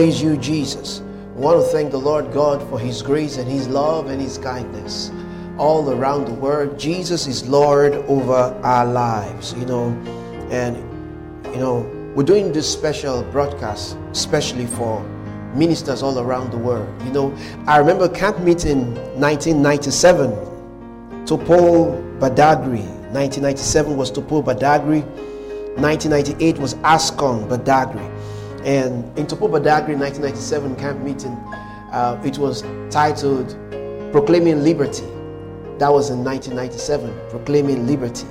[0.00, 1.02] Praise you, Jesus.
[1.36, 4.38] I want to thank the Lord God for His grace and His love and His
[4.38, 5.10] kindness
[5.58, 6.78] all around the world.
[6.78, 9.88] Jesus is Lord over our lives, you know.
[10.50, 10.78] And,
[11.52, 11.80] you know,
[12.14, 15.02] we're doing this special broadcast, especially for
[15.54, 16.88] ministers all around the world.
[17.02, 17.36] You know,
[17.66, 20.30] I remember camp meeting 1997,
[21.26, 22.88] Topo Badagry.
[23.12, 25.04] 1997 was Topo Badagry.
[25.76, 28.10] 1998 was Ascon Badagry.
[28.64, 31.32] And in Topo Badagry 1997 camp meeting,
[31.92, 33.50] uh, it was titled
[34.12, 35.06] Proclaiming Liberty.
[35.78, 38.26] That was in 1997, Proclaiming Liberty.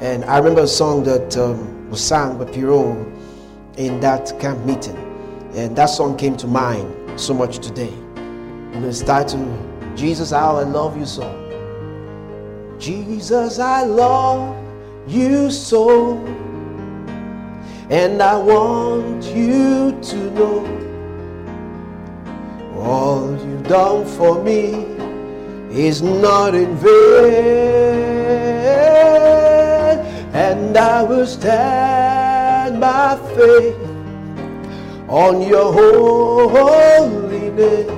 [0.00, 3.06] And I remember a song that um, was sung by Pierrot
[3.76, 4.96] in that camp meeting.
[5.54, 7.92] And that song came to mind so much today.
[8.16, 11.40] And it's titled, Jesus, How I Love You So.
[12.78, 14.56] Jesus, I love
[15.06, 16.18] you so.
[17.90, 20.64] And I want you to know
[22.78, 24.86] all you've done for me
[25.70, 26.94] is not in vain.
[30.32, 33.76] And I will stand by faith
[35.06, 37.90] on your holy name.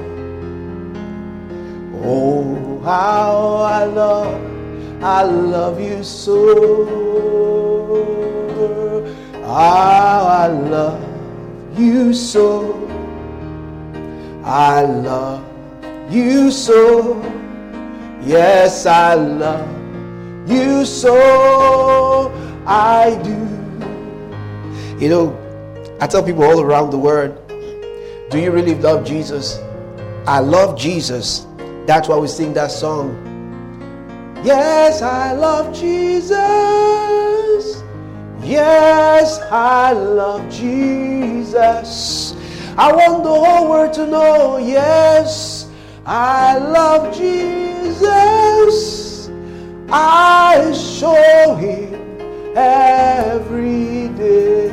[2.05, 4.34] Oh, how I love,
[5.03, 7.36] I love you so.
[9.57, 11.01] How I love
[11.79, 12.77] you so.
[14.45, 15.43] I love
[16.12, 17.17] you so.
[18.21, 19.67] Yes, I love
[20.47, 22.31] you so.
[22.67, 23.33] I do.
[25.03, 27.33] You know, I tell people all around the world,
[28.29, 29.59] do you really love Jesus?
[30.27, 31.47] I love Jesus.
[31.87, 33.17] That's why we sing that song.
[34.45, 37.35] Yes, I love Jesus.
[38.47, 42.33] Yes, I love Jesus.
[42.79, 44.59] I want the whole world to know.
[44.59, 45.69] Yes,
[46.07, 48.07] I love Jesus.
[49.91, 52.21] I show him
[52.57, 54.71] every day.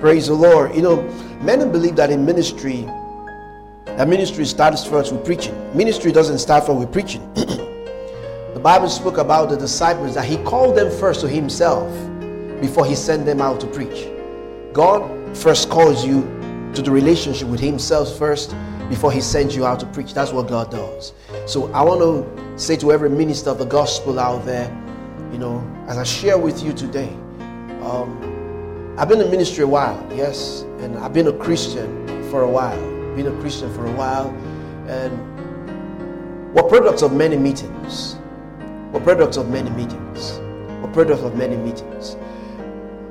[0.00, 0.74] Praise the Lord.
[0.74, 1.02] You know,
[1.42, 2.86] many believe that in ministry,
[3.84, 5.54] that ministry starts first with preaching.
[5.76, 7.20] Ministry doesn't start first with preaching.
[7.34, 11.92] the Bible spoke about the disciples that he called them first to himself
[12.60, 14.08] before he sent them out to preach.
[14.72, 16.22] God first calls you
[16.74, 18.54] to the relationship with himself first
[18.88, 20.14] before he sends you out to preach.
[20.14, 21.12] That's what God does.
[21.46, 24.68] So I want to say to every minister of the gospel out there,
[25.32, 27.08] you know, as I share with you today,
[27.82, 32.48] um, I've been in ministry a while, yes, and I've been a Christian for a
[32.48, 32.78] while.
[33.16, 34.28] Been a Christian for a while,
[34.88, 38.16] and we're products of many meetings.
[38.92, 40.38] We're products of many meetings.
[40.82, 42.16] We're products of many meetings.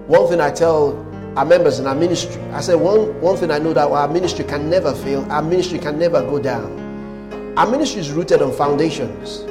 [0.10, 0.98] One thing I tell
[1.38, 4.44] our members in our ministry, I said one, one thing I know that our ministry
[4.44, 7.54] can never fail, our ministry can never go down.
[7.56, 9.44] Our ministry is rooted on foundations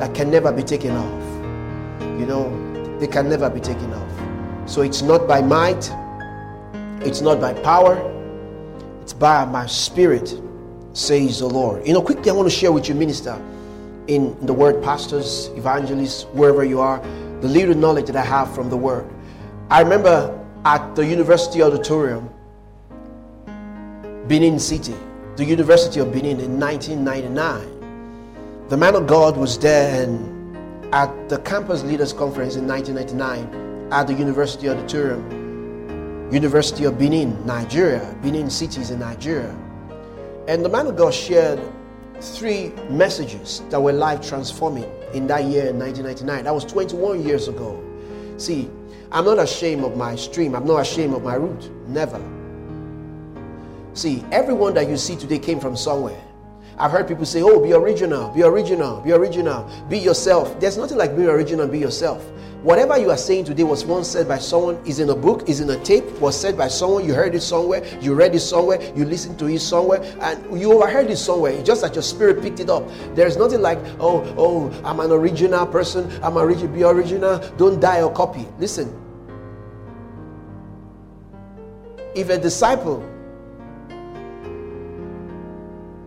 [0.00, 1.22] that can never be taken off.
[2.18, 4.70] You know, they can never be taken off.
[4.70, 5.92] So it's not by might,
[7.06, 7.98] it's not by power,
[9.02, 10.40] it's by my spirit,
[10.94, 11.86] says the Lord.
[11.86, 13.38] You know, quickly, I want to share with you, minister,
[14.06, 16.98] in the word, pastors, evangelists, wherever you are,
[17.42, 19.06] the little knowledge that I have from the word.
[19.70, 20.34] I remember
[20.64, 22.30] at the University Auditorium,
[24.26, 24.94] Benin City,
[25.36, 28.66] the University of Benin in 1999.
[28.70, 30.56] The man of God was there, and
[30.94, 38.16] at the Campus Leaders Conference in 1999, at the University Auditorium, University of Benin, Nigeria,
[38.22, 39.54] Benin cities in Nigeria.
[40.48, 41.60] And the man of God shared
[42.22, 46.44] three messages that were life transforming in that year in 1999.
[46.44, 47.84] That was 21 years ago.
[48.38, 48.70] See,
[49.10, 51.70] I'm not ashamed of my stream, I'm not ashamed of my root.
[51.88, 52.20] Never.
[53.94, 56.22] See, everyone that you see today came from somewhere.
[56.78, 60.60] I've heard people say, oh, be original, be original, be original, be yourself.
[60.60, 62.24] There's nothing like being original, be yourself.
[62.62, 65.60] Whatever you are saying today was once said by someone, is in a book, is
[65.60, 68.82] in a tape, was said by someone, you heard it somewhere, you read it somewhere,
[68.96, 72.58] you listened to it somewhere, and you overheard it somewhere, just that your spirit picked
[72.58, 72.82] it up.
[73.14, 78.02] There's nothing like, oh, oh, I'm an original person, I'm a be original, don't die
[78.02, 78.44] or copy.
[78.58, 78.92] Listen.
[82.16, 83.08] If a disciple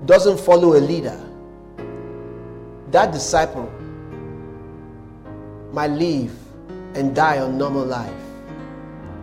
[0.06, 1.18] doesn't follow a leader,
[2.90, 3.72] that disciple
[5.72, 6.41] might live
[6.96, 8.14] and die a normal life.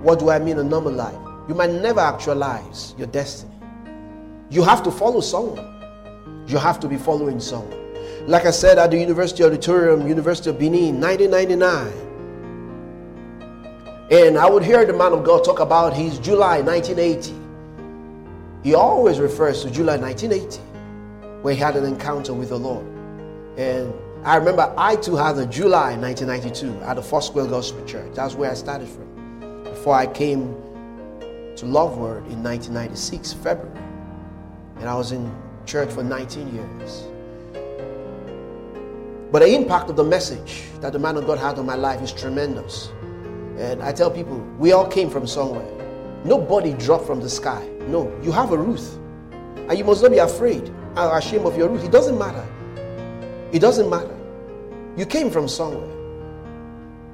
[0.03, 1.19] What do I mean a normal life?
[1.49, 3.55] You might never actualize your destiny.
[4.51, 5.65] You have to follow someone.
[6.47, 7.77] You have to be following someone.
[8.27, 12.09] Like I said at the University Auditorium, University of Benin, 1999.
[14.11, 17.35] And I would hear the man of God talk about his July 1980.
[18.63, 20.61] He always refers to July 1980,
[21.43, 22.87] where he had an encounter with the Lord.
[23.57, 23.93] And
[24.25, 28.13] I remember I too had a July 1992 at the Foursquare Gospel Church.
[28.15, 29.63] That's where I started from.
[29.63, 30.55] Before I came
[31.57, 33.81] to LoveWorld in 1996, February.
[34.77, 35.33] And I was in
[35.67, 37.05] church for 19 years.
[39.31, 42.03] But the impact of the message that the man of God had on my life
[42.03, 42.89] is tremendous.
[43.57, 45.67] And I tell people, we all came from somewhere.
[46.25, 47.69] Nobody dropped from the sky.
[47.87, 48.83] No, you have a root.
[49.57, 51.85] And you must not be afraid or ashamed of your root.
[51.85, 52.45] It doesn't matter.
[53.53, 54.17] It doesn't matter.
[54.97, 55.89] You came from somewhere.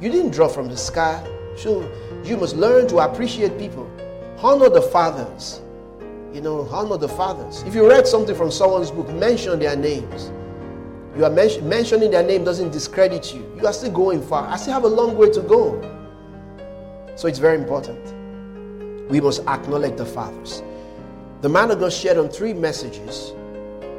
[0.00, 1.24] You didn't drop from the sky.
[1.56, 1.88] So
[2.24, 3.90] you must learn to appreciate people.
[4.38, 5.60] Honor the fathers.
[6.32, 7.62] You know, honor the fathers.
[7.62, 10.32] If you read something from someone's book, mention their names.
[11.16, 13.48] You are men- mentioning their name doesn't discredit you.
[13.56, 14.48] You are still going far.
[14.48, 15.80] I still have a long way to go.
[17.14, 18.00] So it's very important.
[19.08, 20.62] We must acknowledge the fathers.
[21.42, 23.30] The man of God shared on three messages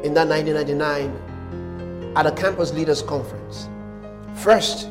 [0.03, 1.34] in that 1999
[2.15, 3.67] at a campus leaders conference.
[4.35, 4.89] First,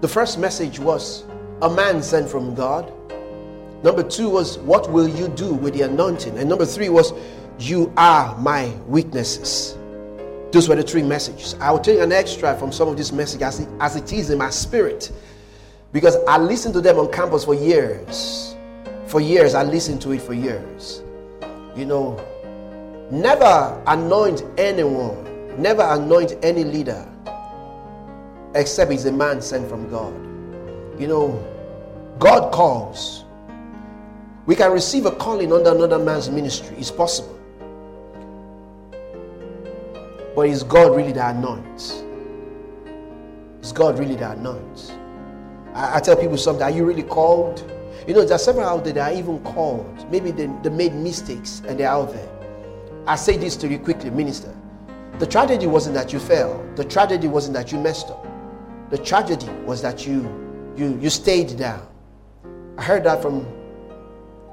[0.00, 1.24] the first message was
[1.62, 2.92] a man sent from God.
[3.82, 6.38] Number two was, What will you do with the anointing?
[6.38, 7.12] And number three was,
[7.58, 9.76] You are my witnesses.
[10.52, 11.54] Those were the three messages.
[11.60, 14.38] I will take an extra from some of these messages as as it is in
[14.38, 15.12] my spirit
[15.92, 18.54] because I listened to them on campus for years.
[19.06, 21.02] For years, I listened to it for years.
[21.76, 22.16] You know,
[23.10, 25.25] never anoint anyone,
[25.58, 27.06] never anoint any leader
[28.54, 30.14] except he's a man sent from God.
[31.00, 33.24] You know, God calls.
[34.46, 36.76] We can receive a calling under another man's ministry.
[36.78, 37.38] It's possible.
[40.34, 42.02] But is God really that anoints?
[43.62, 44.92] Is God really that anoints?
[45.74, 47.70] I, I, tell people something, are you really called?
[48.06, 50.10] You know, there are several out there that are even called.
[50.10, 52.28] Maybe they, they made mistakes and they're out there.
[53.06, 54.54] I say this to you quickly, minister.
[55.18, 56.62] The tragedy wasn't that you fell.
[56.76, 58.26] The tragedy wasn't that you messed up.
[58.90, 60.20] The tragedy was that you
[60.76, 61.86] you you stayed down.
[62.76, 63.46] I heard that from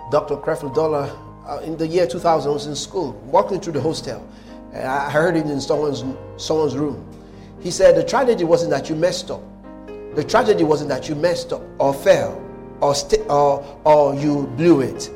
[0.10, 0.38] Dr.
[0.38, 1.12] Creflo Dollar
[1.46, 2.50] uh, in the year 2000.
[2.50, 4.26] I was in school, walking through the hostel.
[4.72, 6.04] And I heard it in someone's,
[6.38, 7.06] someone's room.
[7.60, 9.42] He said, The tragedy wasn't that you messed up.
[10.16, 12.42] The tragedy wasn't that you messed up or fell
[12.80, 15.12] or, st- or, or you blew it.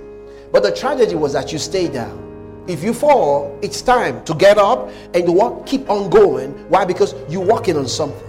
[0.51, 2.26] But the tragedy was that you stayed down.
[2.67, 6.51] If you fall, it's time to get up and walk, keep on going.
[6.69, 6.85] Why?
[6.85, 8.27] Because you're walking on something.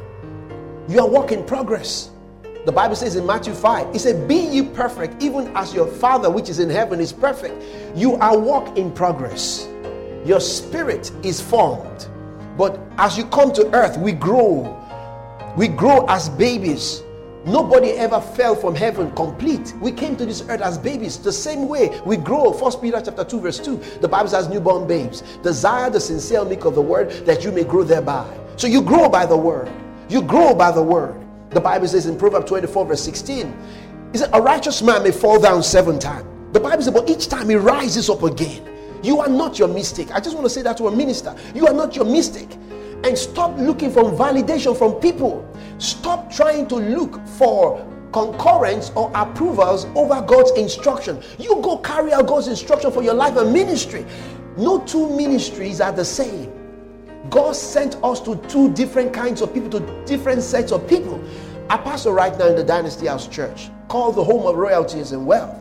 [0.88, 2.11] You are walking progress.
[2.64, 6.31] The Bible says in Matthew 5, it said, Be ye perfect, even as your Father
[6.31, 7.62] which is in heaven is perfect.
[7.96, 9.69] You are walk in progress
[10.25, 12.08] your spirit is formed.
[12.56, 14.75] But as you come to earth, we grow.
[15.56, 17.02] We grow as babies.
[17.46, 19.75] Nobody ever fell from heaven complete.
[19.81, 21.19] We came to this earth as babies.
[21.19, 22.52] The same way we grow.
[22.52, 23.76] First Peter chapter 2, verse 2.
[24.00, 25.23] The Bible says newborn babes.
[25.43, 28.26] Desire the sincere milk of the word that you may grow thereby.
[28.56, 29.70] So you grow by the word.
[30.08, 31.20] You grow by the word.
[31.50, 33.56] The Bible says in Proverbs 24, verse 16.
[34.12, 36.26] Is that a righteous man may fall down seven times.
[36.52, 38.66] The Bible says, but each time he rises up again.
[39.02, 40.11] You are not your mistake.
[40.11, 41.37] I just want to say that to a minister.
[41.54, 42.57] You are not your mistake.
[43.04, 45.49] And stop looking for validation from people.
[45.78, 51.23] Stop trying to look for concurrence or approvals over God's instruction.
[51.38, 54.04] You go carry out God's instruction for your life and ministry.
[54.56, 56.52] No two ministries are the same.
[57.30, 61.23] God sent us to two different kinds of people, to different sets of people.
[61.68, 65.26] I pastor right now in the Dynasty House Church, called the home of royalties and
[65.26, 65.56] wealth.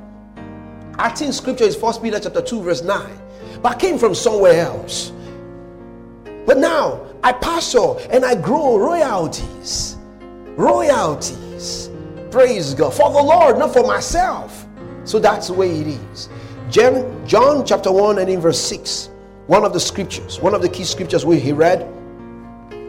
[0.97, 3.19] I think scripture is 1 Peter chapter 2, verse 9
[3.61, 5.11] but I came from somewhere else.
[6.45, 9.96] But now I pastor and I grow royalties.
[10.57, 11.89] Royalties.
[12.29, 12.93] Praise God.
[12.93, 14.65] For the Lord, not for myself.
[15.05, 16.27] So that's the way it is.
[16.69, 19.09] John chapter 1 and in verse 6,
[19.45, 21.87] one of the scriptures, one of the key scriptures we he read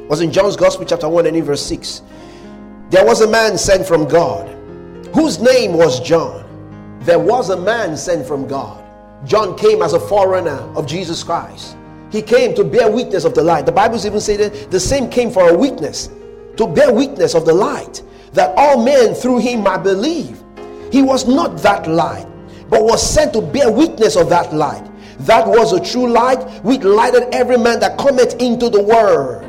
[0.09, 2.03] was in John's Gospel chapter 1 and in verse 6.
[2.91, 4.49] There was a man sent from God
[5.15, 6.45] whose name was John.
[7.03, 8.89] There was a man sent from God
[9.25, 11.77] John came as a forerunner of Jesus Christ.
[12.11, 13.67] He came to bear witness of the light.
[13.67, 16.09] The Bible even says that the same came for a witness,
[16.59, 20.43] to bear witness of the light, that all men through him might believe.
[20.93, 22.27] He was not that light,
[22.69, 24.85] but was sent to bear witness of that light.
[25.21, 29.45] That was a true light which lighted every man that cometh into the world.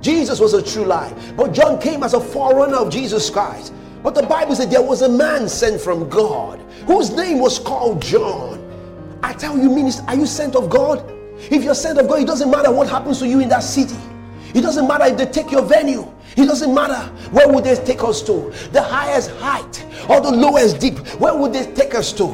[0.00, 3.72] Jesus was a true light, but John came as a forerunner of Jesus Christ.
[4.02, 8.00] But the Bible said there was a man sent from God whose name was called
[8.00, 8.58] John.
[9.22, 11.04] I tell you, minister, are you sent of God?
[11.50, 13.96] If you're sent of God, it doesn't matter what happens to you in that city.
[14.54, 16.10] It doesn't matter if they take your venue.
[16.36, 18.52] It doesn't matter where would they take us to.
[18.72, 22.26] The highest height or the lowest deep, where would they take us to?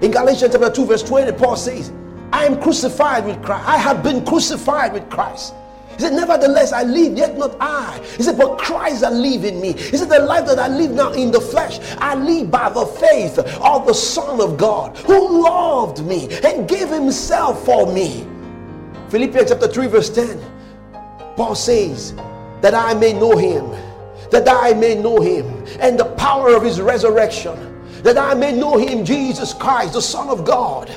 [0.00, 1.92] In Galatians chapter 2, verse 20, Paul says,
[2.32, 3.68] I am crucified with Christ.
[3.68, 5.54] I have been crucified with Christ.
[5.96, 8.00] He said, Nevertheless, I live, yet not I.
[8.16, 9.74] He said, But Christ that live in me.
[9.74, 12.86] He said, The life that I live now in the flesh, I live by the
[12.86, 18.26] faith of the Son of God who loved me and gave himself for me.
[19.10, 20.40] Philippians chapter 3, verse 10.
[21.36, 22.14] Paul says,
[22.62, 23.70] That I may know him,
[24.30, 25.46] that I may know him,
[25.80, 27.54] and the power of his resurrection,
[28.02, 30.90] that I may know him, Jesus Christ, the Son of God.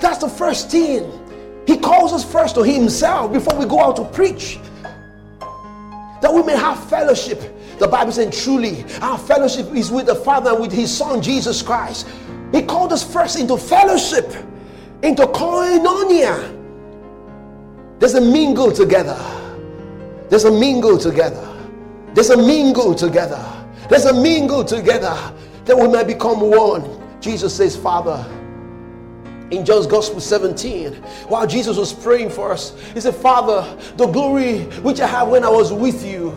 [0.00, 1.10] That's the first thing
[1.68, 4.58] he calls us first to Himself before we go out to preach.
[6.22, 7.42] That we may have fellowship.
[7.78, 11.60] The Bible says, truly, our fellowship is with the Father and with His Son, Jesus
[11.60, 12.08] Christ.
[12.52, 14.32] He called us first into fellowship,
[15.02, 16.56] into koinonia.
[17.98, 19.18] There's a mingle together.
[20.28, 21.54] There's a mingle together.
[22.14, 23.44] There's a mingle together.
[23.88, 25.16] There's a mingle together
[25.64, 26.98] that we may become one.
[27.20, 28.24] Jesus says, Father,
[29.50, 30.94] in John's Gospel 17,
[31.28, 35.44] while Jesus was praying for us, he said, Father, the glory which I have when
[35.44, 36.30] I was with you,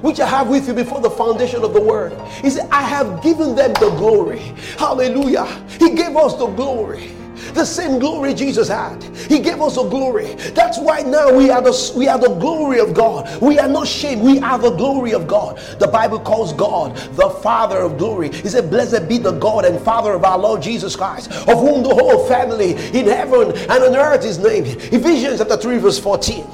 [0.00, 2.18] which I have with you before the foundation of the world.
[2.42, 4.40] He said, I have given them the glory.
[4.78, 5.44] Hallelujah.
[5.78, 7.10] He gave us the glory.
[7.52, 9.02] The same glory Jesus had.
[9.28, 10.34] He gave us a glory.
[10.54, 13.40] That's why now we are the we are the glory of God.
[13.42, 14.20] We are not shame.
[14.20, 15.58] We are the glory of God.
[15.78, 18.32] The Bible calls God the Father of glory.
[18.32, 21.82] He said, Blessed be the God and Father of our Lord Jesus Christ, of whom
[21.82, 24.66] the whole family in heaven and on earth is named.
[24.92, 26.46] Ephesians chapter 3, verse 14.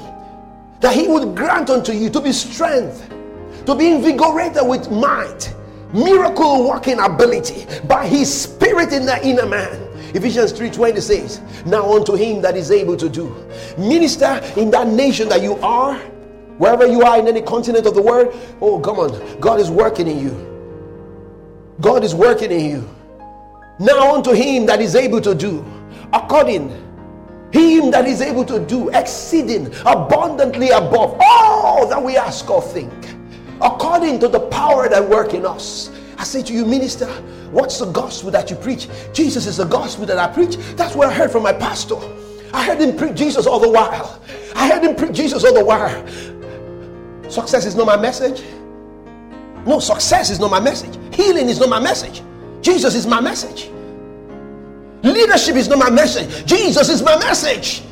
[0.81, 3.09] That he would grant unto you to be strength,
[3.65, 5.53] to be invigorated with might,
[5.93, 12.13] miracle working ability by his spirit in the inner man Ephesians 3:20 says, Now unto
[12.13, 13.35] him that is able to do.
[13.77, 15.95] Minister in that nation that you are,
[16.57, 18.33] wherever you are in any continent of the world.
[18.61, 19.39] Oh, come on.
[19.39, 20.53] God is working in you.
[21.81, 22.89] God is working in you.
[23.79, 25.65] Now unto him that is able to do,
[26.13, 26.69] according
[27.51, 32.93] him that is able to do exceeding abundantly above all that we ask or think,
[33.61, 35.91] according to the power that work in us.
[36.23, 37.07] I say to you, minister,
[37.51, 38.87] what's the gospel that you preach?
[39.11, 40.55] Jesus is the gospel that I preach.
[40.77, 41.97] That's what I heard from my pastor.
[42.53, 44.21] I heard him preach Jesus all the while.
[44.55, 46.07] I heard him preach Jesus all the while.
[47.29, 48.41] Success is not my message.
[49.67, 50.97] No, success is not my message.
[51.13, 52.21] Healing is not my message.
[52.61, 53.69] Jesus is my message.
[55.03, 56.45] Leadership is not my message.
[56.45, 57.83] Jesus is my message.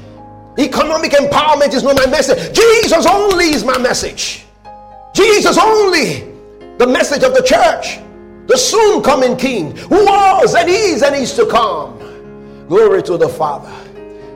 [0.58, 2.56] Economic empowerment is not my message.
[2.56, 4.46] Jesus only is my message.
[5.14, 6.32] Jesus only.
[6.78, 8.00] The message of the church
[8.52, 11.98] the soon coming King, who was and is and is to come.
[12.68, 13.72] Glory to the Father.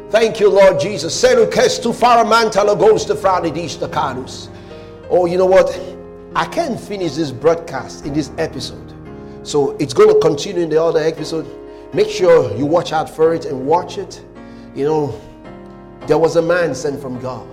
[0.09, 1.21] Thank you, Lord Jesus.
[1.21, 4.47] Serukestu faramantala goes to Fradidistakanus.
[5.09, 5.77] Oh, you know what?
[6.33, 8.93] I can't finish this broadcast in this episode.
[9.43, 11.45] So it's going to continue in the other episode.
[11.93, 14.23] Make sure you watch out for it and watch it.
[14.73, 15.21] You know,
[16.07, 17.45] there was a man sent from God.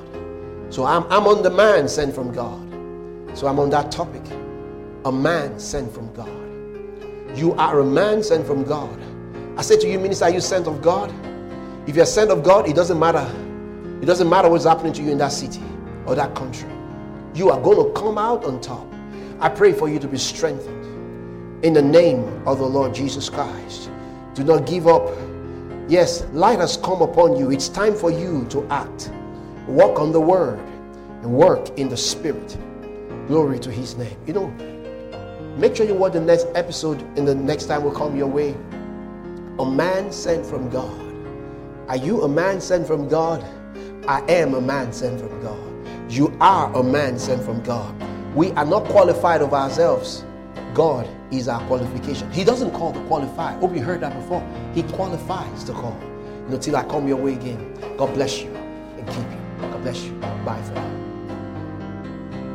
[0.72, 2.60] So I'm, I'm on the man sent from God.
[3.36, 4.22] So I'm on that topic.
[5.04, 6.41] A man sent from God.
[7.34, 8.98] You are a man sent from God.
[9.56, 11.12] I say to you, minister, are you sent of God?
[11.86, 13.26] If you're sent of God, it doesn't matter.
[14.02, 15.62] It doesn't matter what's happening to you in that city
[16.06, 16.68] or that country.
[17.34, 18.86] You are going to come out on top.
[19.40, 23.90] I pray for you to be strengthened in the name of the Lord Jesus Christ.
[24.34, 25.08] Do not give up.
[25.88, 27.50] Yes, light has come upon you.
[27.50, 29.10] It's time for you to act.
[29.66, 30.58] Walk on the word
[31.22, 32.56] and work in the spirit.
[33.28, 34.16] Glory to his name.
[34.26, 34.71] You know,
[35.56, 38.56] Make sure you watch the next episode and the next time will come your way.
[39.58, 40.98] A man sent from God.
[41.88, 43.44] Are you a man sent from God?
[44.08, 45.58] I am a man sent from God.
[46.10, 47.94] You are a man sent from God.
[48.34, 50.24] We are not qualified of ourselves.
[50.72, 52.30] God is our qualification.
[52.32, 53.58] He doesn't call the qualified.
[53.60, 54.42] Hope you heard that before.
[54.74, 55.98] He qualifies the call.
[56.46, 57.74] You know, till I come your way again.
[57.98, 59.68] God bless you and keep you.
[59.70, 60.12] God bless you.
[60.44, 61.01] Bye for now.